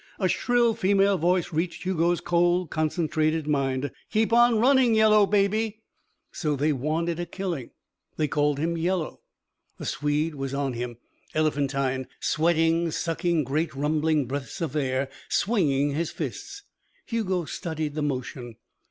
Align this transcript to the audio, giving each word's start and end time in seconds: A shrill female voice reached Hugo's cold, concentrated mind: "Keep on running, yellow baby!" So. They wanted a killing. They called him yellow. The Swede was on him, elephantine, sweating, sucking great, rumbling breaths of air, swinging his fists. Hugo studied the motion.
A 0.17 0.27
shrill 0.27 0.73
female 0.73 1.19
voice 1.19 1.53
reached 1.53 1.83
Hugo's 1.83 2.21
cold, 2.21 2.71
concentrated 2.71 3.45
mind: 3.45 3.91
"Keep 4.09 4.33
on 4.33 4.57
running, 4.57 4.95
yellow 4.95 5.27
baby!" 5.27 5.83
So. 6.31 6.55
They 6.55 6.73
wanted 6.73 7.19
a 7.19 7.27
killing. 7.27 7.69
They 8.17 8.27
called 8.27 8.57
him 8.57 8.75
yellow. 8.75 9.21
The 9.77 9.85
Swede 9.85 10.33
was 10.33 10.55
on 10.55 10.73
him, 10.73 10.97
elephantine, 11.35 12.07
sweating, 12.19 12.89
sucking 12.89 13.43
great, 13.43 13.75
rumbling 13.75 14.25
breaths 14.25 14.59
of 14.59 14.75
air, 14.75 15.07
swinging 15.29 15.91
his 15.91 16.09
fists. 16.09 16.63
Hugo 17.05 17.45
studied 17.45 17.93
the 17.93 18.01
motion. 18.01 18.55